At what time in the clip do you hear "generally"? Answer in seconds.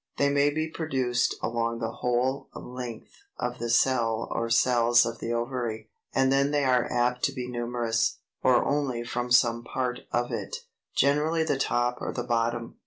10.95-11.43